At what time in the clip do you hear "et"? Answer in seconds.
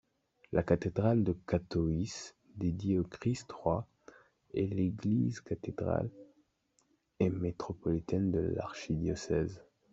7.19-7.29